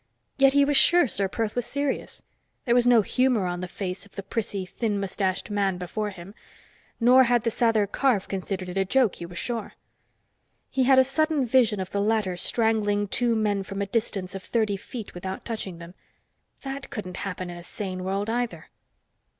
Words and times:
Yet 0.39 0.53
he 0.53 0.65
was 0.65 0.77
sure 0.77 1.07
Ser 1.07 1.27
Perth 1.27 1.55
was 1.55 1.63
serious; 1.67 2.23
there 2.65 2.73
was 2.73 2.87
no 2.87 3.03
humor 3.03 3.45
on 3.45 3.59
the 3.59 3.67
face 3.67 4.03
of 4.03 4.13
the 4.13 4.23
prissy 4.23 4.65
thin 4.65 4.99
mustached 4.99 5.51
man 5.51 5.77
before 5.77 6.09
him. 6.09 6.33
Nor 6.99 7.25
had 7.25 7.43
the 7.43 7.51
Sather 7.51 7.85
Karf 7.85 8.27
considered 8.27 8.67
it 8.69 8.79
a 8.79 8.83
joke, 8.83 9.17
he 9.17 9.27
was 9.27 9.37
sure. 9.37 9.73
He 10.71 10.85
had 10.85 10.97
a 10.97 11.03
sudden 11.03 11.45
vision 11.45 11.79
of 11.79 11.91
the 11.91 12.01
latter 12.01 12.35
strangling 12.35 13.09
two 13.09 13.35
men 13.35 13.61
from 13.61 13.79
a 13.79 13.85
distance 13.85 14.33
of 14.33 14.41
thirty 14.41 14.75
feet 14.75 15.13
without 15.13 15.45
touching 15.45 15.77
them. 15.77 15.93
That 16.63 16.89
couldn't 16.89 17.17
happen 17.17 17.51
in 17.51 17.57
a 17.57 17.63
sane 17.63 18.03
world, 18.03 18.27
either. 18.27 18.69